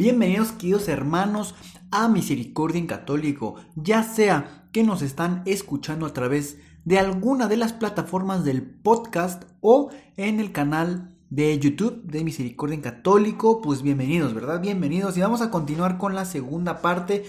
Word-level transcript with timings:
Bienvenidos 0.00 0.52
queridos 0.52 0.88
hermanos 0.88 1.54
a 1.90 2.08
Misericordia 2.08 2.78
en 2.78 2.86
Católico, 2.86 3.56
ya 3.76 4.02
sea 4.02 4.66
que 4.72 4.82
nos 4.82 5.02
están 5.02 5.42
escuchando 5.44 6.06
a 6.06 6.14
través 6.14 6.56
de 6.86 6.98
alguna 6.98 7.48
de 7.48 7.58
las 7.58 7.74
plataformas 7.74 8.42
del 8.42 8.62
podcast 8.62 9.42
o 9.60 9.90
en 10.16 10.40
el 10.40 10.52
canal 10.52 11.14
de 11.28 11.58
YouTube 11.58 12.02
de 12.04 12.24
Misericordia 12.24 12.76
en 12.76 12.80
Católico, 12.80 13.60
pues 13.60 13.82
bienvenidos, 13.82 14.32
¿verdad? 14.32 14.62
Bienvenidos 14.62 15.18
y 15.18 15.20
vamos 15.20 15.42
a 15.42 15.50
continuar 15.50 15.98
con 15.98 16.14
la 16.14 16.24
segunda 16.24 16.80
parte 16.80 17.26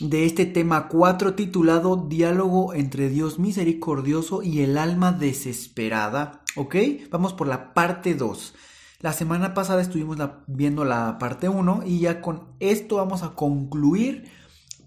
de 0.00 0.24
este 0.24 0.46
tema 0.46 0.86
4 0.86 1.34
titulado 1.34 2.06
Diálogo 2.08 2.74
entre 2.74 3.08
Dios 3.08 3.40
misericordioso 3.40 4.44
y 4.44 4.60
el 4.60 4.78
alma 4.78 5.10
desesperada, 5.10 6.42
¿ok? 6.54 6.76
Vamos 7.10 7.32
por 7.32 7.48
la 7.48 7.74
parte 7.74 8.14
2. 8.14 8.54
La 9.00 9.12
semana 9.12 9.54
pasada 9.54 9.80
estuvimos 9.80 10.18
viendo 10.48 10.84
la 10.84 11.18
parte 11.18 11.48
1 11.48 11.84
y 11.86 12.00
ya 12.00 12.20
con 12.20 12.48
esto 12.58 12.96
vamos 12.96 13.22
a 13.22 13.36
concluir 13.36 14.28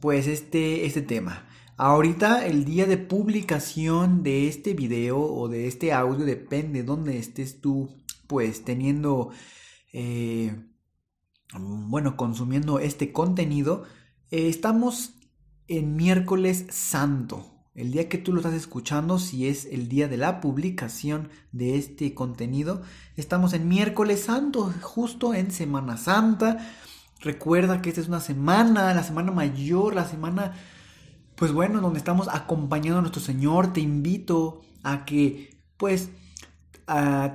pues 0.01 0.27
este, 0.27 0.85
este 0.85 1.01
tema. 1.01 1.47
Ahorita 1.77 2.45
el 2.45 2.65
día 2.65 2.85
de 2.87 2.97
publicación 2.97 4.21
de 4.21 4.49
este 4.49 4.73
video 4.73 5.17
o 5.17 5.47
de 5.47 5.65
este 5.67 5.93
audio 5.93 6.25
depende 6.25 6.79
de 6.79 6.85
dónde 6.85 7.17
estés 7.19 7.61
tú 7.61 7.89
pues 8.27 8.65
teniendo, 8.65 9.31
eh, 9.93 10.61
bueno, 11.57 12.17
consumiendo 12.17 12.79
este 12.79 13.13
contenido, 13.13 13.83
eh, 14.29 14.49
estamos 14.49 15.15
en 15.69 15.95
miércoles 15.95 16.65
santo. 16.69 17.50
El 17.73 17.93
día 17.93 18.09
que 18.09 18.17
tú 18.17 18.33
lo 18.33 18.39
estás 18.41 18.53
escuchando, 18.53 19.17
si 19.17 19.47
es 19.47 19.63
el 19.63 19.87
día 19.87 20.09
de 20.09 20.17
la 20.17 20.41
publicación 20.41 21.29
de 21.53 21.77
este 21.77 22.13
contenido, 22.13 22.81
estamos 23.15 23.53
en 23.53 23.69
miércoles 23.69 24.23
santo, 24.23 24.73
justo 24.81 25.33
en 25.33 25.51
Semana 25.51 25.95
Santa. 25.95 26.57
Recuerda 27.21 27.81
que 27.81 27.87
esta 27.87 28.01
es 28.01 28.09
una 28.09 28.19
semana, 28.19 28.93
la 28.93 29.03
semana 29.03 29.31
mayor, 29.31 29.95
la 29.95 30.05
semana, 30.05 30.53
pues 31.37 31.53
bueno, 31.53 31.79
donde 31.79 31.99
estamos 31.99 32.27
acompañando 32.27 32.97
a 32.97 33.01
nuestro 33.01 33.21
Señor. 33.21 33.71
Te 33.71 33.79
invito 33.79 34.63
a 34.83 35.05
que, 35.05 35.57
pues, 35.77 36.09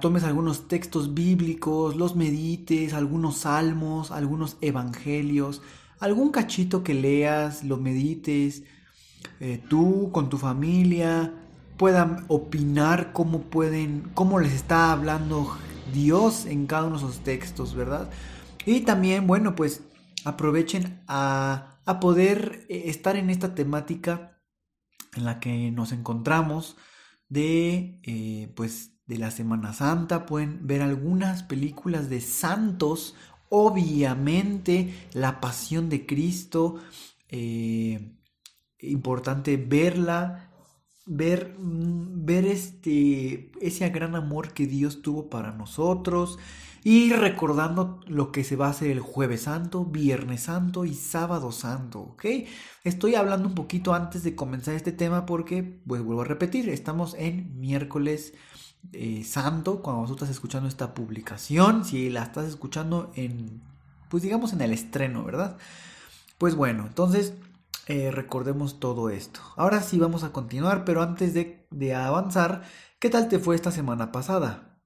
tomes 0.02 0.22
algunos 0.24 0.68
textos 0.68 1.14
bíblicos, 1.14 1.96
los 1.96 2.14
medites, 2.14 2.92
algunos 2.92 3.38
salmos, 3.38 4.10
algunos 4.10 4.58
evangelios, 4.60 5.62
algún 5.98 6.30
cachito 6.30 6.84
que 6.84 6.92
leas, 6.92 7.64
lo 7.64 7.78
medites, 7.78 8.64
eh, 9.40 9.62
tú 9.68 10.10
con 10.12 10.28
tu 10.28 10.38
familia 10.38 11.32
puedan 11.76 12.24
opinar 12.28 13.12
cómo 13.12 13.42
pueden, 13.42 14.10
cómo 14.14 14.38
les 14.38 14.52
está 14.52 14.92
hablando 14.92 15.56
Dios 15.92 16.46
en 16.46 16.66
cada 16.66 16.84
uno 16.86 16.98
de 16.98 17.04
esos 17.04 17.20
textos, 17.20 17.74
¿verdad? 17.74 18.10
Y 18.64 18.80
también, 18.80 19.26
bueno, 19.26 19.54
pues 19.54 19.82
aprovechen 20.24 21.02
a, 21.06 21.78
a 21.84 22.00
poder 22.00 22.66
eh, 22.68 22.84
estar 22.86 23.16
en 23.16 23.30
esta 23.30 23.54
temática 23.54 24.40
en 25.14 25.24
la 25.24 25.40
que 25.40 25.70
nos 25.70 25.92
encontramos 25.92 26.76
de, 27.28 28.00
eh, 28.02 28.52
pues, 28.54 28.92
de 29.06 29.18
la 29.18 29.30
Semana 29.30 29.72
Santa, 29.72 30.26
pueden 30.26 30.66
ver 30.66 30.82
algunas 30.82 31.42
películas 31.42 32.10
de 32.10 32.20
santos, 32.20 33.14
obviamente 33.48 34.94
la 35.12 35.40
pasión 35.40 35.88
de 35.88 36.06
Cristo, 36.06 36.76
eh, 37.28 38.16
importante 38.80 39.56
verla, 39.56 40.50
ver, 41.06 41.56
mm, 41.58 42.24
ver 42.24 42.46
este, 42.46 43.52
ese 43.60 43.88
gran 43.90 44.14
amor 44.16 44.52
que 44.52 44.66
Dios 44.66 45.02
tuvo 45.02 45.30
para 45.30 45.52
nosotros 45.52 46.38
y 46.82 47.12
recordando 47.12 48.00
lo 48.06 48.30
que 48.30 48.44
se 48.44 48.54
va 48.54 48.68
a 48.68 48.70
hacer 48.70 48.90
el 48.90 49.00
jueves 49.00 49.42
santo, 49.42 49.84
viernes 49.84 50.42
santo 50.44 50.84
y 50.84 50.94
sábado 50.94 51.50
santo, 51.50 52.00
¿ok? 52.00 52.24
Estoy 52.84 53.16
hablando 53.16 53.48
un 53.48 53.54
poquito 53.56 53.92
antes 53.94 54.22
de 54.22 54.36
comenzar 54.36 54.74
este 54.74 54.92
tema 54.92 55.26
porque, 55.26 55.64
pues 55.86 56.02
vuelvo 56.02 56.22
a 56.22 56.26
repetir, 56.26 56.68
estamos 56.68 57.14
en 57.18 57.58
miércoles 57.58 58.34
eh, 58.92 59.24
santo, 59.24 59.82
cuando 59.82 60.02
vosotros 60.02 60.28
estás 60.28 60.36
escuchando 60.36 60.68
esta 60.68 60.94
publicación, 60.94 61.84
si 61.84 62.08
la 62.08 62.22
estás 62.22 62.46
escuchando 62.46 63.10
en, 63.16 63.62
pues 64.08 64.22
digamos 64.22 64.52
en 64.52 64.60
el 64.60 64.72
estreno, 64.72 65.24
¿verdad? 65.24 65.58
Pues 66.38 66.54
bueno, 66.54 66.86
entonces 66.86 67.34
eh, 67.86 68.10
recordemos 68.10 68.80
todo 68.80 69.10
esto. 69.10 69.40
Ahora 69.56 69.82
sí 69.82 69.98
vamos 69.98 70.24
a 70.24 70.32
continuar, 70.32 70.84
pero 70.84 71.02
antes 71.02 71.34
de, 71.34 71.66
de 71.70 71.94
avanzar, 71.94 72.62
¿qué 72.98 73.10
tal 73.10 73.28
te 73.28 73.38
fue 73.38 73.54
esta 73.54 73.70
semana 73.70 74.12
pasada? 74.12 74.80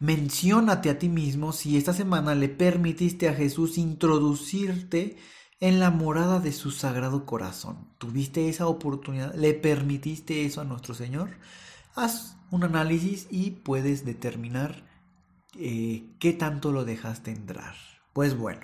Menciónate 0.00 0.90
a 0.90 0.98
ti 0.98 1.08
mismo 1.08 1.52
si 1.52 1.76
esta 1.76 1.92
semana 1.92 2.34
le 2.34 2.48
permitiste 2.48 3.28
a 3.28 3.34
Jesús 3.34 3.78
introducirte 3.78 5.16
en 5.60 5.78
la 5.78 5.92
morada 5.92 6.40
de 6.40 6.50
su 6.50 6.72
sagrado 6.72 7.24
corazón. 7.24 7.94
¿Tuviste 7.98 8.48
esa 8.48 8.66
oportunidad? 8.66 9.32
¿Le 9.34 9.54
permitiste 9.54 10.44
eso 10.44 10.60
a 10.60 10.64
nuestro 10.64 10.94
Señor? 10.94 11.38
Haz 11.94 12.36
un 12.50 12.64
análisis 12.64 13.28
y 13.30 13.50
puedes 13.50 14.04
determinar 14.04 14.82
eh, 15.56 16.16
qué 16.18 16.32
tanto 16.32 16.72
lo 16.72 16.84
dejaste 16.84 17.30
entrar. 17.30 17.76
Pues 18.12 18.36
bueno, 18.36 18.62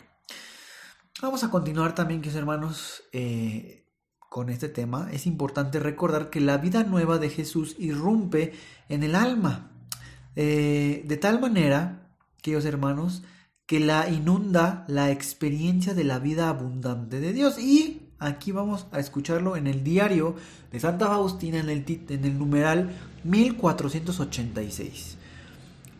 vamos 1.20 1.44
a 1.44 1.50
continuar 1.50 1.94
también, 1.94 2.22
que 2.22 2.30
hermanos, 2.30 3.02
eh, 3.12 3.86
con 4.28 4.50
este 4.50 4.68
tema. 4.68 5.08
Es 5.12 5.26
importante 5.26 5.80
recordar 5.80 6.30
que 6.30 6.40
la 6.40 6.58
vida 6.58 6.84
nueva 6.84 7.18
de 7.18 7.30
Jesús 7.30 7.76
irrumpe 7.78 8.52
en 8.88 9.02
el 9.02 9.14
alma, 9.14 9.72
eh, 10.36 11.02
de 11.06 11.16
tal 11.16 11.40
manera, 11.40 12.12
queridos 12.42 12.64
hermanos, 12.64 13.22
que 13.66 13.80
la 13.80 14.08
inunda 14.08 14.84
la 14.88 15.10
experiencia 15.10 15.94
de 15.94 16.04
la 16.04 16.18
vida 16.18 16.48
abundante 16.48 17.20
de 17.20 17.32
Dios. 17.32 17.58
Y 17.58 18.12
aquí 18.18 18.52
vamos 18.52 18.86
a 18.92 19.00
escucharlo 19.00 19.56
en 19.56 19.66
el 19.66 19.82
diario 19.82 20.36
de 20.70 20.80
Santa 20.80 21.06
Faustina, 21.06 21.58
en 21.60 21.68
el, 21.70 21.84
en 22.08 22.24
el 22.24 22.38
numeral 22.38 22.90
1486. 23.24 25.16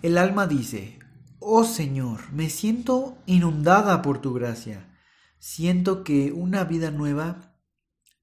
El 0.03 0.17
alma 0.17 0.47
dice, 0.47 0.99
Oh 1.41 1.65
Señor, 1.65 2.33
me 2.33 2.51
siento 2.51 3.19
inundada 3.27 4.01
por 4.01 4.21
tu 4.21 4.33
gracia. 4.33 4.89
Siento 5.39 6.05
que 6.05 6.33
una 6.33 6.65
vida 6.65 6.91
nueva 6.91 7.55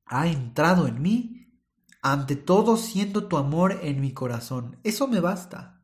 ha 0.06 0.28
entrado 0.28 0.88
en 0.88 1.02
mí. 1.02 1.62
Ante 2.02 2.36
todo 2.36 2.78
siento 2.78 3.28
tu 3.28 3.38
amor 3.38 3.80
en 3.82 4.02
mi 4.02 4.14
corazón. 4.14 4.80
Eso 4.84 5.08
me 5.08 5.20
basta. 5.20 5.76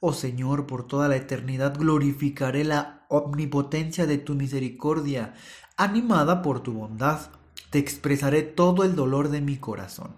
Oh 0.00 0.12
Señor, 0.12 0.66
por 0.66 0.86
toda 0.86 1.08
la 1.08 1.16
eternidad 1.16 1.78
glorificaré 1.78 2.64
la 2.64 3.06
omnipotencia 3.08 4.06
de 4.06 4.18
tu 4.18 4.34
misericordia. 4.34 5.34
Animada 5.76 6.42
por 6.42 6.62
tu 6.62 6.72
bondad, 6.74 7.30
te 7.70 7.78
expresaré 7.78 8.42
todo 8.42 8.84
el 8.84 8.94
dolor 8.94 9.30
de 9.30 9.40
mi 9.40 9.56
corazón. 9.56 10.16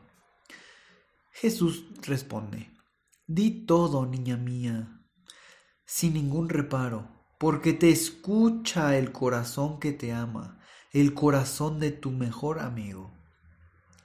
Jesús 1.31 1.85
responde, 2.03 2.71
Di 3.27 3.67
todo, 3.67 4.07
niña 4.07 4.37
mía, 4.37 5.05
sin 5.85 6.15
ningún 6.15 6.49
reparo, 6.49 7.18
porque 7.39 7.73
te 7.73 7.91
escucha 7.91 8.97
el 8.99 9.13
corazón 9.13 9.79
que 9.79 9.93
te 9.93 10.13
ama, 10.13 10.59
el 10.93 11.15
corazón 11.15 11.79
de 11.79 11.93
tu 11.93 12.11
mejor 12.11 12.59
amigo. 12.59 13.13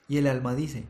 Y 0.08 0.18
el 0.18 0.28
alma 0.28 0.54
dice, 0.54 0.88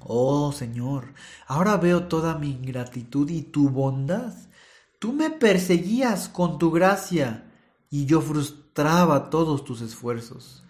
Oh 0.00 0.52
Señor, 0.52 1.14
ahora 1.46 1.76
veo 1.76 2.04
toda 2.04 2.38
mi 2.38 2.50
ingratitud 2.50 3.28
y 3.30 3.42
tu 3.42 3.68
bondad. 3.68 4.32
Tú 4.98 5.12
me 5.12 5.30
perseguías 5.30 6.28
con 6.28 6.58
tu 6.58 6.70
gracia 6.70 7.50
y 7.90 8.06
yo 8.06 8.20
frustraba 8.20 9.30
todos 9.30 9.64
tus 9.64 9.82
esfuerzos. 9.82 10.64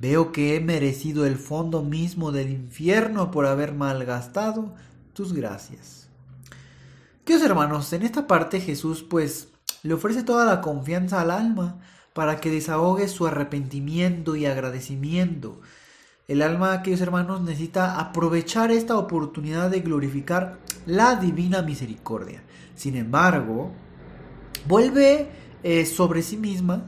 Veo 0.00 0.32
que 0.32 0.54
he 0.54 0.60
merecido 0.60 1.26
el 1.26 1.36
fondo 1.36 1.82
mismo 1.82 2.32
del 2.32 2.50
infierno 2.50 3.30
por 3.30 3.46
haber 3.46 3.72
malgastado 3.72 4.74
tus 5.12 5.32
gracias. 5.32 6.08
Queridos 7.24 7.48
hermanos, 7.48 7.92
en 7.92 8.02
esta 8.02 8.26
parte 8.26 8.60
Jesús 8.60 9.02
pues 9.02 9.48
le 9.82 9.94
ofrece 9.94 10.22
toda 10.22 10.44
la 10.44 10.60
confianza 10.60 11.20
al 11.20 11.30
alma 11.30 11.80
para 12.12 12.40
que 12.40 12.50
desahogue 12.50 13.08
su 13.08 13.26
arrepentimiento 13.26 14.36
y 14.36 14.46
agradecimiento. 14.46 15.60
El 16.26 16.42
alma, 16.42 16.82
queridos 16.82 17.02
hermanos, 17.02 17.40
necesita 17.40 17.98
aprovechar 17.98 18.70
esta 18.70 18.98
oportunidad 18.98 19.70
de 19.70 19.80
glorificar 19.80 20.58
la 20.84 21.14
divina 21.16 21.62
misericordia. 21.62 22.42
Sin 22.74 22.96
embargo, 22.96 23.72
vuelve 24.66 25.30
eh, 25.62 25.86
sobre 25.86 26.22
sí 26.22 26.36
misma 26.36 26.84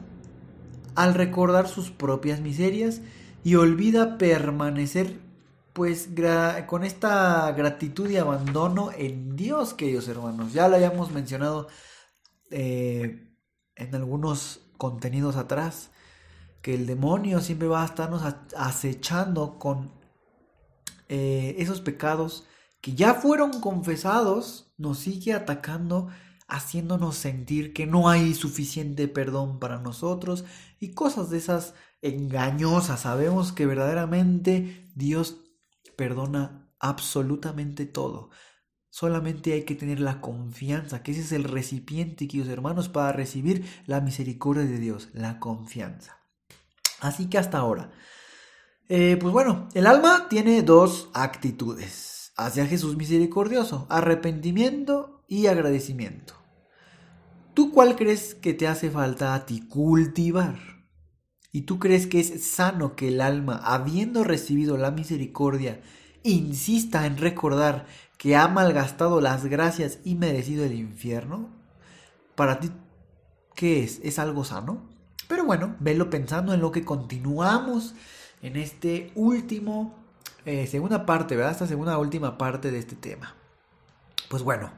al 0.95 1.13
recordar 1.13 1.67
sus 1.67 1.91
propias 1.91 2.39
miserias 2.39 3.01
y 3.43 3.55
olvida 3.55 4.17
permanecer 4.17 5.19
pues 5.73 6.09
con 6.67 6.83
esta 6.83 7.51
gratitud 7.53 8.09
y 8.09 8.17
abandono 8.17 8.91
en 8.95 9.35
Dios, 9.35 9.73
queridos 9.73 10.07
hermanos. 10.07 10.53
Ya 10.53 10.67
lo 10.67 10.75
habíamos 10.75 11.11
mencionado 11.11 11.67
eh, 12.51 13.27
en 13.75 13.95
algunos 13.95 14.61
contenidos 14.77 15.35
atrás, 15.35 15.91
que 16.61 16.75
el 16.75 16.85
demonio 16.85 17.41
siempre 17.41 17.67
va 17.67 17.81
a 17.81 17.85
estarnos 17.85 18.21
acechando 18.55 19.57
con 19.57 19.91
eh, 21.09 21.55
esos 21.57 21.81
pecados 21.81 22.45
que 22.81 22.93
ya 22.93 23.13
fueron 23.13 23.61
confesados, 23.61 24.73
nos 24.77 24.99
sigue 24.99 25.33
atacando, 25.33 26.09
haciéndonos 26.47 27.15
sentir 27.15 27.73
que 27.73 27.85
no 27.85 28.09
hay 28.09 28.33
suficiente 28.33 29.07
perdón 29.07 29.59
para 29.59 29.79
nosotros 29.79 30.45
y 30.79 30.93
cosas 30.93 31.29
de 31.29 31.37
esas 31.37 31.75
engañosas. 32.01 33.01
Sabemos 33.01 33.51
que 33.51 33.65
verdaderamente 33.65 34.91
Dios 34.95 35.37
perdona 35.95 36.69
absolutamente 36.79 37.85
todo. 37.85 38.31
Solamente 38.91 39.53
hay 39.53 39.63
que 39.63 39.73
tener 39.73 40.01
la 40.01 40.19
confianza, 40.19 41.01
que 41.01 41.13
ese 41.13 41.21
es 41.21 41.31
el 41.31 41.45
recipiente, 41.45 42.27
queridos 42.27 42.49
hermanos, 42.49 42.89
para 42.89 43.13
recibir 43.13 43.65
la 43.87 44.01
misericordia 44.01 44.65
de 44.65 44.79
Dios, 44.79 45.07
la 45.13 45.39
confianza. 45.39 46.17
Así 46.99 47.27
que 47.27 47.37
hasta 47.37 47.57
ahora, 47.57 47.89
eh, 48.89 49.17
pues 49.19 49.31
bueno, 49.31 49.69
el 49.75 49.87
alma 49.87 50.27
tiene 50.27 50.61
dos 50.61 51.09
actitudes 51.13 52.33
hacia 52.35 52.67
Jesús 52.67 52.97
misericordioso, 52.97 53.87
arrepentimiento 53.89 55.23
y 55.25 55.47
agradecimiento. 55.47 56.33
¿Tú 57.53 57.71
cuál 57.71 57.95
crees 57.95 58.35
que 58.35 58.53
te 58.53 58.67
hace 58.67 58.91
falta 58.91 59.33
a 59.33 59.45
ti 59.45 59.61
cultivar? 59.69 60.59
¿Y 61.53 61.61
tú 61.61 61.79
crees 61.79 62.07
que 62.07 62.19
es 62.19 62.43
sano 62.43 62.97
que 62.97 63.07
el 63.07 63.21
alma, 63.21 63.61
habiendo 63.63 64.25
recibido 64.25 64.75
la 64.75 64.91
misericordia, 64.91 65.81
insista 66.23 67.05
en 67.05 67.17
recordar 67.17 67.85
que 68.21 68.35
ha 68.35 68.47
malgastado 68.47 69.19
las 69.19 69.47
gracias 69.47 69.97
y 70.03 70.13
merecido 70.13 70.63
el 70.63 70.75
infierno? 70.75 71.49
Para 72.35 72.59
ti, 72.59 72.69
¿qué 73.55 73.83
es? 73.83 73.99
¿Es 74.03 74.19
algo 74.19 74.43
sano? 74.43 74.83
Pero 75.27 75.43
bueno, 75.43 75.75
velo 75.79 76.11
pensando 76.11 76.53
en 76.53 76.61
lo 76.61 76.71
que 76.71 76.85
continuamos 76.85 77.95
en 78.43 78.57
este 78.57 79.11
último, 79.15 79.95
eh, 80.45 80.67
segunda 80.67 81.03
parte, 81.03 81.35
¿verdad? 81.35 81.53
Esta 81.53 81.65
segunda 81.65 81.97
última 81.97 82.37
parte 82.37 82.69
de 82.69 82.77
este 82.77 82.95
tema. 82.95 83.33
Pues 84.29 84.43
bueno, 84.43 84.69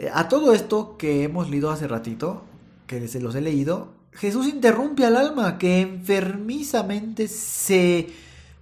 eh, 0.00 0.10
a 0.12 0.28
todo 0.28 0.52
esto 0.52 0.96
que 0.96 1.22
hemos 1.22 1.48
leído 1.48 1.70
hace 1.70 1.86
ratito, 1.86 2.42
que 2.88 3.06
se 3.06 3.20
los 3.20 3.36
he 3.36 3.40
leído, 3.40 3.92
Jesús 4.10 4.48
interrumpe 4.48 5.06
al 5.06 5.16
alma 5.16 5.58
que 5.58 5.80
enfermizamente 5.80 7.28
se 7.28 8.08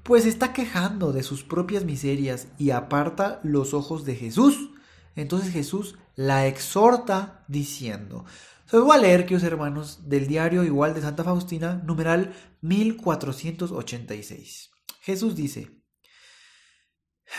pues 0.02 0.26
está 0.26 0.52
quejando 0.52 1.12
de 1.12 1.22
sus 1.22 1.44
propias 1.44 1.84
miserias 1.84 2.49
y 2.58 2.70
aparta 2.70 3.38
los 3.43 3.75
ojos 3.75 4.04
de 4.04 4.16
Jesús. 4.16 4.70
Entonces 5.14 5.52
Jesús 5.52 5.96
la 6.16 6.46
exhorta 6.46 7.44
diciendo, 7.49 8.25
se 8.66 8.78
voy 8.78 8.96
a 8.96 9.00
leer, 9.00 9.25
queridos 9.25 9.44
hermanos, 9.44 10.08
del 10.08 10.26
diario 10.26 10.64
igual 10.64 10.94
de 10.94 11.02
Santa 11.02 11.25
Faustina, 11.25 11.82
numeral 11.84 12.32
1486. 12.62 14.70
Jesús 15.02 15.37
dice, 15.37 15.82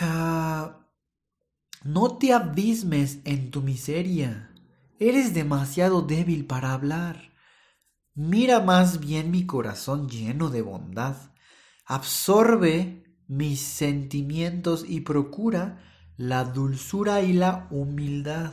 ah, 0.00 0.86
no 1.82 2.18
te 2.18 2.32
abismes 2.32 3.18
en 3.24 3.50
tu 3.50 3.62
miseria, 3.62 4.54
eres 4.98 5.34
demasiado 5.34 6.02
débil 6.02 6.46
para 6.46 6.72
hablar. 6.72 7.32
Mira 8.14 8.60
más 8.60 9.00
bien 9.00 9.32
mi 9.32 9.44
corazón 9.44 10.08
lleno 10.08 10.50
de 10.50 10.62
bondad, 10.62 11.33
absorbe 11.86 13.04
mis 13.26 13.60
sentimientos 13.60 14.84
y 14.88 15.00
procura 15.00 15.78
la 16.16 16.44
dulzura 16.44 17.22
y 17.22 17.32
la 17.32 17.66
humildad. 17.70 18.52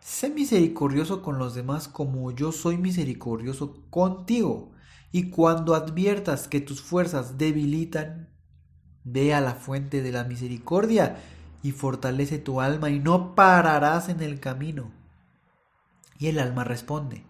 Sé 0.00 0.30
misericordioso 0.30 1.22
con 1.22 1.38
los 1.38 1.54
demás 1.54 1.88
como 1.88 2.32
yo 2.32 2.52
soy 2.52 2.76
misericordioso 2.76 3.84
contigo. 3.90 4.72
Y 5.12 5.30
cuando 5.30 5.74
adviertas 5.74 6.46
que 6.46 6.60
tus 6.60 6.82
fuerzas 6.82 7.36
debilitan, 7.36 8.28
ve 9.04 9.34
a 9.34 9.40
la 9.40 9.54
fuente 9.54 10.02
de 10.02 10.12
la 10.12 10.24
misericordia 10.24 11.16
y 11.62 11.72
fortalece 11.72 12.38
tu 12.38 12.60
alma 12.60 12.90
y 12.90 12.98
no 12.98 13.34
pararás 13.34 14.08
en 14.08 14.20
el 14.20 14.40
camino. 14.40 14.92
Y 16.18 16.28
el 16.28 16.38
alma 16.38 16.64
responde, 16.64 17.24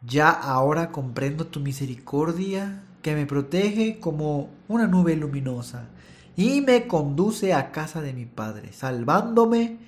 ya 0.00 0.30
ahora 0.30 0.90
comprendo 0.90 1.46
tu 1.46 1.60
misericordia 1.60 2.84
que 3.02 3.14
me 3.14 3.26
protege 3.26 3.98
como 3.98 4.50
una 4.68 4.86
nube 4.86 5.16
luminosa 5.16 5.88
y 6.36 6.60
me 6.60 6.86
conduce 6.86 7.52
a 7.52 7.72
casa 7.72 8.00
de 8.00 8.12
mi 8.12 8.24
Padre, 8.24 8.72
salvándome 8.72 9.78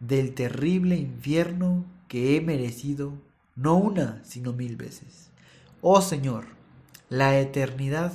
del 0.00 0.34
terrible 0.34 0.96
infierno 0.96 1.84
que 2.08 2.36
he 2.36 2.40
merecido 2.40 3.14
no 3.54 3.76
una, 3.76 4.20
sino 4.24 4.52
mil 4.52 4.76
veces. 4.76 5.30
Oh 5.80 6.02
Señor, 6.02 6.44
la 7.08 7.38
eternidad 7.38 8.12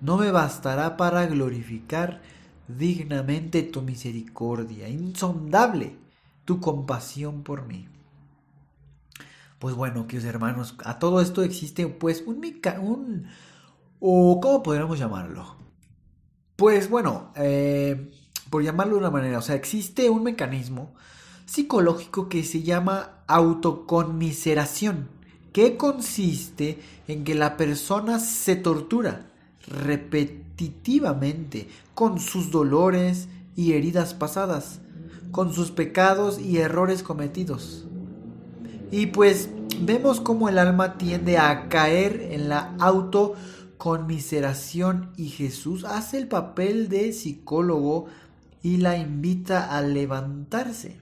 no 0.00 0.16
me 0.16 0.30
bastará 0.30 0.96
para 0.96 1.26
glorificar 1.26 2.22
dignamente 2.66 3.62
tu 3.62 3.82
misericordia, 3.82 4.88
insondable 4.88 5.96
tu 6.44 6.60
compasión 6.60 7.42
por 7.42 7.66
mí. 7.66 7.86
Pues 9.58 9.74
bueno, 9.74 10.06
queridos 10.06 10.28
hermanos, 10.28 10.74
a 10.84 10.98
todo 10.98 11.20
esto 11.20 11.42
existe 11.42 11.86
pues 11.86 12.24
un, 12.26 12.42
un 12.80 13.26
o 14.00 14.40
¿cómo 14.40 14.62
podríamos 14.62 14.98
llamarlo? 14.98 15.56
Pues 16.56 16.90
bueno, 16.90 17.32
eh, 17.36 18.10
por 18.48 18.64
llamarlo 18.64 18.94
de 18.94 19.00
una 19.00 19.10
manera, 19.10 19.38
o 19.38 19.42
sea, 19.42 19.54
existe 19.54 20.10
un 20.10 20.24
mecanismo 20.24 20.94
psicológico 21.46 22.28
que 22.28 22.42
se 22.42 22.62
llama 22.62 23.22
autoconmiseración, 23.26 25.08
que 25.52 25.76
consiste 25.76 26.78
en 27.08 27.24
que 27.24 27.34
la 27.34 27.56
persona 27.56 28.18
se 28.18 28.56
tortura 28.56 29.26
repetitivamente 29.66 31.68
con 31.94 32.18
sus 32.18 32.50
dolores 32.50 33.28
y 33.56 33.72
heridas 33.72 34.14
pasadas, 34.14 34.80
con 35.32 35.52
sus 35.52 35.70
pecados 35.70 36.38
y 36.38 36.58
errores 36.58 37.02
cometidos. 37.02 37.86
Y 38.90 39.06
pues 39.06 39.50
vemos 39.80 40.20
cómo 40.20 40.48
el 40.48 40.58
alma 40.58 40.98
tiende 40.98 41.38
a 41.38 41.68
caer 41.68 42.28
en 42.32 42.48
la 42.48 42.74
autoconmiseración 42.78 43.59
y 45.16 45.28
Jesús 45.28 45.84
hace 45.84 46.18
el 46.18 46.28
papel 46.28 46.88
de 46.88 47.12
psicólogo 47.12 48.06
y 48.62 48.76
la 48.76 48.96
invita 48.96 49.76
a 49.76 49.80
levantarse. 49.82 51.00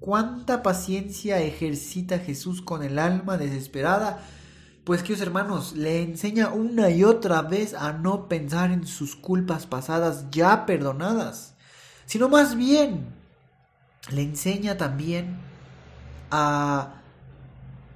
¿Cuánta 0.00 0.62
paciencia 0.62 1.40
ejercita 1.40 2.18
Jesús 2.18 2.60
con 2.60 2.82
el 2.82 2.98
alma 2.98 3.38
desesperada? 3.38 4.20
Pues 4.84 5.02
queridos 5.02 5.22
hermanos, 5.22 5.72
le 5.74 6.02
enseña 6.02 6.50
una 6.50 6.90
y 6.90 7.04
otra 7.04 7.40
vez 7.40 7.72
a 7.72 7.92
no 7.92 8.28
pensar 8.28 8.70
en 8.70 8.86
sus 8.86 9.16
culpas 9.16 9.66
pasadas 9.66 10.26
ya 10.30 10.66
perdonadas, 10.66 11.54
sino 12.04 12.28
más 12.28 12.54
bien 12.54 13.06
le 14.10 14.22
enseña 14.22 14.76
también 14.76 15.38
a 16.30 17.00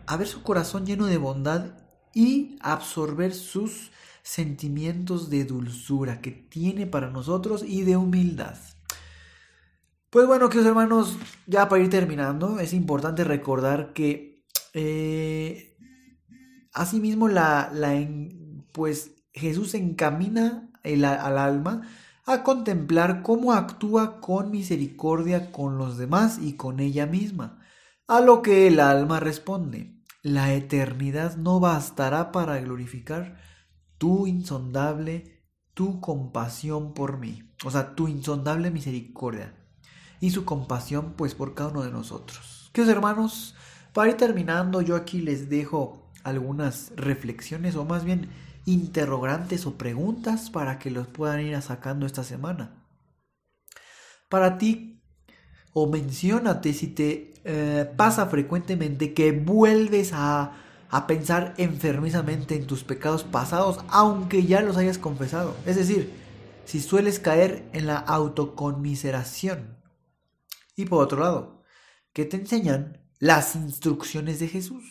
a 0.09 0.17
ver 0.17 0.27
su 0.27 0.43
corazón 0.43 0.87
lleno 0.87 1.05
de 1.05 1.19
bondad 1.19 1.67
y 2.15 2.57
absorber 2.61 3.35
sus 3.35 3.91
sentimientos 4.23 5.31
de 5.31 5.45
dulzura 5.45 6.21
que 6.21 6.31
tiene 6.31 6.87
para 6.87 7.11
nosotros 7.11 7.65
y 7.67 7.83
de 7.83 7.97
humildad. 7.97 8.57
Pues 10.11 10.27
bueno, 10.27 10.49
queridos 10.49 10.69
hermanos, 10.69 11.17
ya 11.47 11.69
para 11.69 11.83
ir 11.83 11.91
terminando, 11.91 12.61
es 12.61 12.73
importante 12.73 13.25
recordar 13.25 13.93
que 13.93 14.45
eh, 14.75 15.77
asimismo 16.73 17.29
la, 17.29 17.71
la, 17.73 18.07
pues 18.73 19.13
Jesús 19.33 19.75
encamina 19.75 20.71
al 20.83 21.39
alma 21.39 21.89
a 22.27 22.43
contemplar 22.43 23.23
cómo 23.23 23.55
actúa 23.55 24.21
con 24.21 24.51
misericordia 24.51 25.51
con 25.53 25.79
los 25.79 25.97
demás 25.97 26.39
y 26.39 26.55
con 26.55 26.81
ella 26.81 27.07
misma, 27.07 27.61
a 28.07 28.21
lo 28.21 28.43
que 28.43 28.67
el 28.67 28.81
alma 28.81 29.21
responde 29.21 29.98
la 30.23 30.53
eternidad 30.53 31.37
no 31.37 31.61
bastará 31.61 32.33
para 32.33 32.59
glorificar 32.61 33.39
tu 33.99 34.27
insondable, 34.27 35.45
tu 35.75 36.01
compasión 36.01 36.95
por 36.95 37.19
mí. 37.19 37.53
O 37.65 37.71
sea, 37.71 37.95
tu 37.95 38.09
insondable 38.09 38.71
misericordia 38.71 39.55
y 40.21 40.31
su 40.31 40.45
compasión 40.45 41.15
pues 41.17 41.35
por 41.35 41.55
cada 41.55 41.71
uno 41.71 41.83
de 41.83 41.91
nosotros. 41.91 42.71
Queridos 42.73 42.95
hermanos, 42.95 43.55
para 43.93 44.11
ir 44.11 44.17
terminando, 44.17 44.81
yo 44.81 44.97
aquí 44.97 45.21
les 45.21 45.49
dejo 45.49 46.11
algunas 46.25 46.93
reflexiones 46.97 47.77
o 47.77 47.85
más 47.85 48.05
bien 48.05 48.31
interrogantes 48.65 49.67
o 49.67 49.79
preguntas 49.79 50.51
para 50.51 50.79
que 50.79 50.91
los 50.91 51.07
puedan 51.07 51.41
ir 51.41 51.61
sacando 51.63 52.07
esta 52.07 52.23
semana. 52.23 52.85
Para 54.29 54.59
ti, 54.59 54.98
o 55.73 55.87
menciónate 55.87 56.73
si 56.73 56.89
te 56.89 57.33
eh, 57.45 57.91
pasa 57.97 58.27
frecuentemente 58.27 59.15
que 59.15 59.33
vuelves 59.33 60.13
a, 60.13 60.53
a 60.91 61.07
pensar 61.07 61.55
enfermizamente 61.57 62.57
en 62.57 62.67
tus 62.67 62.85
pecados 62.85 63.25
pasados, 63.25 63.79
aunque 63.89 64.45
ya 64.45 64.61
los 64.61 64.77
hayas 64.77 64.99
confesado. 64.99 65.55
Es 65.67 65.77
decir, 65.77 66.13
si 66.65 66.81
sueles 66.81 67.19
caer 67.19 67.69
en 67.73 67.87
la 67.87 67.97
autoconmiseración. 67.97 69.79
Y 70.77 70.85
por 70.85 71.03
otro 71.03 71.21
lado, 71.21 71.63
que 72.13 72.25
te 72.25 72.37
enseñan 72.37 73.01
las 73.19 73.57
instrucciones 73.57 74.39
de 74.39 74.49
Jesús. 74.49 74.85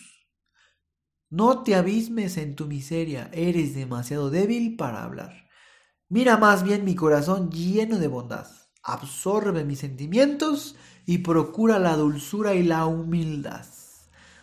No 1.30 1.62
te 1.62 1.74
abismes 1.74 2.36
en 2.36 2.56
tu 2.56 2.66
miseria, 2.66 3.30
eres 3.32 3.74
demasiado 3.74 4.30
débil 4.30 4.76
para 4.76 5.04
hablar. 5.04 5.48
Mira 6.08 6.36
más 6.38 6.62
bien 6.62 6.84
mi 6.84 6.94
corazón 6.94 7.50
lleno 7.50 7.98
de 7.98 8.08
bondad. 8.08 8.46
Absorbe 8.82 9.64
mis 9.64 9.80
sentimientos 9.80 10.76
y 11.06 11.18
procura 11.18 11.78
la 11.78 11.96
dulzura 11.96 12.54
y 12.54 12.62
la 12.62 12.86
humildad. 12.86 13.64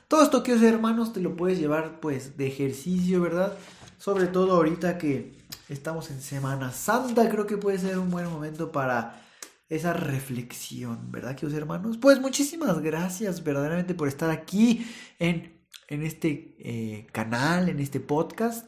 Todo 0.08 0.24
esto, 0.24 0.44
queridos 0.44 0.66
hermanos, 0.66 1.14
te 1.14 1.20
lo 1.20 1.36
puedes 1.36 1.60
llevar 1.60 2.00
pues 2.00 2.38
de 2.38 2.48
ejercicio, 2.48 3.22
¿verdad? 3.22 3.58
Sobre 3.98 4.28
todo 4.28 4.54
ahorita 4.54 4.98
que 4.98 5.34
estamos 5.68 6.12
en 6.12 6.22
Semana 6.22 6.72
Santa, 6.72 7.28
creo 7.30 7.48
que 7.48 7.58
puede 7.58 7.80
ser 7.80 7.98
un 7.98 8.12
buen 8.12 8.30
momento 8.30 8.72
para 8.72 9.22
esa 9.68 9.94
reflexión, 9.94 11.12
¿verdad, 11.12 11.36
queridos 11.36 11.58
hermanos? 11.58 11.98
Pues 11.98 12.22
muchísimas 12.22 12.82
gracias 12.82 13.44
verdaderamente 13.44 13.96
por 13.96 14.08
estar 14.08 14.30
aquí 14.30 14.86
en, 15.18 15.66
en 15.88 16.04
este 16.04 16.56
eh, 16.60 17.08
canal, 17.12 17.70
en 17.70 17.80
este 17.80 18.00
podcast. 18.00 18.68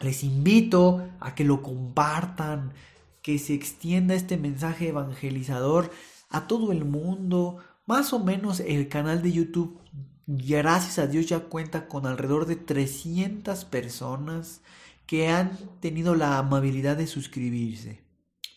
Les 0.00 0.22
invito 0.22 1.08
a 1.20 1.34
que 1.34 1.44
lo 1.44 1.62
compartan, 1.62 2.72
que 3.22 3.38
se 3.38 3.54
extienda 3.54 4.14
este 4.14 4.36
mensaje 4.36 4.88
evangelizador 4.88 5.90
a 6.28 6.46
todo 6.46 6.72
el 6.72 6.84
mundo. 6.84 7.58
Más 7.86 8.12
o 8.12 8.18
menos 8.18 8.60
el 8.60 8.88
canal 8.88 9.22
de 9.22 9.32
YouTube, 9.32 9.78
gracias 10.26 10.98
a 10.98 11.06
Dios, 11.06 11.26
ya 11.26 11.40
cuenta 11.40 11.88
con 11.88 12.06
alrededor 12.06 12.46
de 12.46 12.56
300 12.56 13.64
personas 13.64 14.62
que 15.06 15.28
han 15.28 15.58
tenido 15.80 16.14
la 16.14 16.38
amabilidad 16.38 16.96
de 16.96 17.06
suscribirse. 17.06 18.02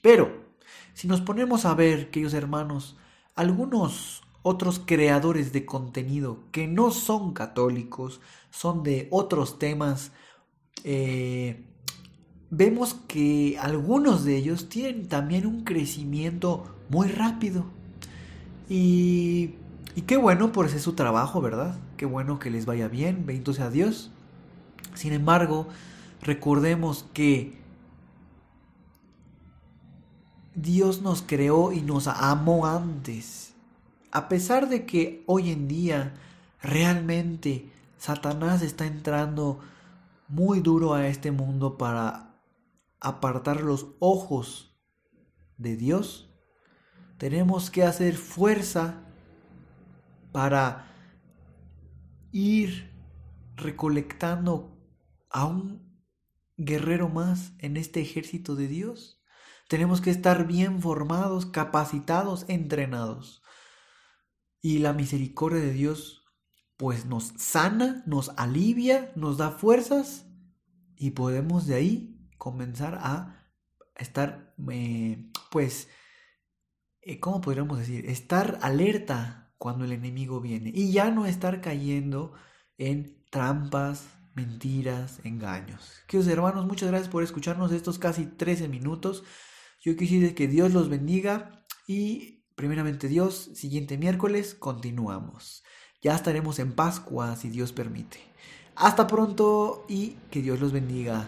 Pero, 0.02 0.46
si 0.94 1.08
nos 1.08 1.22
ponemos 1.22 1.66
a 1.66 1.74
ver, 1.74 2.12
queridos 2.12 2.34
hermanos, 2.34 2.98
algunos 3.36 4.22
otros 4.42 4.80
creadores 4.80 5.52
de 5.52 5.66
contenido 5.66 6.44
que 6.52 6.68
no 6.68 6.92
son 6.92 7.34
católicos, 7.34 8.22
son 8.52 8.84
de 8.84 9.08
otros 9.12 9.58
temas, 9.60 10.12
eh, 10.84 11.75
vemos 12.50 12.94
que 13.08 13.58
algunos 13.60 14.24
de 14.24 14.38
ellos 14.38 14.70
tienen 14.70 15.08
también 15.08 15.46
un 15.46 15.64
crecimiento 15.64 16.76
muy 16.90 17.08
rápido. 17.08 17.66
Y, 18.70 19.56
qué 20.08 20.18
bueno 20.18 20.52
por 20.52 20.66
ese 20.66 20.80
su 20.80 20.94
trabajo, 20.94 21.42
¿verdad? 21.42 21.78
Qué 21.98 22.06
bueno 22.06 22.40
que 22.40 22.52
les 22.52 22.66
vaya 22.66 22.88
bien, 22.88 23.26
bendito 23.26 23.54
sea 23.54 23.70
Dios. 23.70 24.12
Sin 24.94 25.14
embargo, 25.14 25.68
recordemos 26.22 27.06
que 27.14 27.58
Dios 30.56 31.02
nos 31.02 31.22
creó 31.22 31.72
y 31.72 31.82
nos 31.82 32.08
amó 32.08 32.66
antes. 32.66 33.54
A 34.12 34.30
pesar 34.30 34.70
de 34.70 34.86
que 34.86 35.24
hoy 35.26 35.52
en 35.52 35.68
día 35.68 36.14
realmente 36.62 37.70
Satanás 37.98 38.62
está 38.62 38.86
entrando 38.86 39.60
muy 40.28 40.62
duro 40.62 40.94
a 40.94 41.08
este 41.08 41.32
mundo 41.32 41.78
para 41.78 42.35
apartar 43.06 43.62
los 43.62 43.96
ojos 44.00 44.76
de 45.58 45.78
Dios, 45.78 46.30
tenemos 47.18 47.70
que 47.70 47.84
hacer 47.84 48.16
fuerza 48.16 49.06
para 50.32 50.92
ir 52.32 52.92
recolectando 53.56 54.78
a 55.30 55.46
un 55.46 56.04
guerrero 56.58 57.08
más 57.08 57.54
en 57.60 57.78
este 57.78 58.02
ejército 58.02 58.56
de 58.56 58.68
Dios. 58.68 59.22
Tenemos 59.70 60.02
que 60.02 60.10
estar 60.10 60.48
bien 60.48 60.82
formados, 60.82 61.46
capacitados, 61.46 62.46
entrenados. 62.50 63.42
Y 64.62 64.80
la 64.80 64.94
misericordia 64.94 65.62
de 65.62 65.72
Dios 65.72 66.24
pues 66.76 67.06
nos 67.06 67.34
sana, 67.38 68.04
nos 68.06 68.30
alivia, 68.36 69.14
nos 69.16 69.38
da 69.38 69.52
fuerzas 69.52 70.26
y 70.98 71.12
podemos 71.12 71.68
de 71.68 71.76
ahí 71.76 72.15
comenzar 72.38 73.00
a 73.02 73.48
estar 73.96 74.54
eh, 74.70 75.32
pues 75.52 75.88
eh, 77.06 77.20
¿cómo 77.20 77.40
podríamos 77.40 77.78
decir? 77.78 78.10
Estar 78.10 78.58
alerta 78.64 79.54
cuando 79.60 79.86
el 79.86 79.92
enemigo 79.92 80.42
viene 80.42 80.72
y 80.74 80.92
ya 80.92 81.12
no 81.12 81.28
estar 81.28 81.62
cayendo 81.62 82.34
en 82.80 83.24
trampas, 83.30 84.08
mentiras, 84.34 85.20
engaños. 85.24 85.94
Queridos 86.08 86.32
hermanos, 86.32 86.66
muchas 86.66 86.90
gracias 86.90 87.10
por 87.10 87.22
escucharnos 87.22 87.72
estos 87.72 88.00
casi 88.00 88.26
13 88.26 88.68
minutos. 88.70 89.24
Yo 89.82 89.96
quisiera 89.96 90.34
que 90.34 90.48
Dios 90.48 90.74
los 90.74 90.90
bendiga 90.90 91.64
y 91.88 92.44
primeramente 92.56 93.08
Dios, 93.08 93.52
siguiente 93.54 94.00
miércoles 94.00 94.56
continuamos. 94.56 95.64
Ya 96.02 96.16
estaremos 96.16 96.58
en 96.58 96.74
Pascua 96.74 97.36
si 97.36 97.50
Dios 97.50 97.72
permite. 97.72 98.18
Hasta 98.76 99.06
pronto 99.06 99.86
y 99.88 100.16
que 100.32 100.42
Dios 100.42 100.60
los 100.60 100.72
bendiga. 100.72 101.28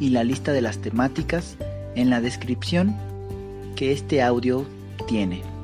y 0.00 0.10
la 0.10 0.24
lista 0.24 0.52
de 0.52 0.62
las 0.62 0.78
temáticas 0.78 1.56
en 1.94 2.10
la 2.10 2.20
descripción 2.20 2.96
que 3.74 3.92
este 3.92 4.22
audio 4.22 4.66
tiene. 5.06 5.55